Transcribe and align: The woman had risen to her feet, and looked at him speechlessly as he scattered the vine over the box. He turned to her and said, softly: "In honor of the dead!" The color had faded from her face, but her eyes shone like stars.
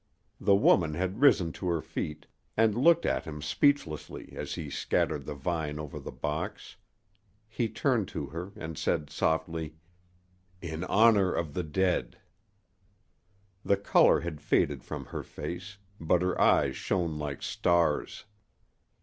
The 0.39 0.55
woman 0.55 0.95
had 0.95 1.21
risen 1.21 1.51
to 1.51 1.67
her 1.67 1.79
feet, 1.83 2.25
and 2.57 2.73
looked 2.75 3.05
at 3.05 3.25
him 3.25 3.39
speechlessly 3.39 4.33
as 4.35 4.55
he 4.55 4.67
scattered 4.71 5.25
the 5.27 5.35
vine 5.35 5.77
over 5.77 5.99
the 5.99 6.11
box. 6.11 6.75
He 7.47 7.69
turned 7.69 8.07
to 8.07 8.25
her 8.25 8.51
and 8.55 8.79
said, 8.79 9.11
softly: 9.11 9.75
"In 10.59 10.83
honor 10.85 11.31
of 11.31 11.53
the 11.53 11.61
dead!" 11.61 12.17
The 13.63 13.77
color 13.77 14.21
had 14.21 14.41
faded 14.41 14.83
from 14.83 15.05
her 15.05 15.21
face, 15.21 15.77
but 15.99 16.23
her 16.23 16.41
eyes 16.41 16.75
shone 16.75 17.19
like 17.19 17.43
stars. 17.43 18.25